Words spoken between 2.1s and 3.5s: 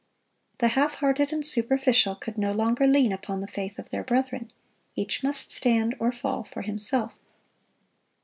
could no longer lean upon the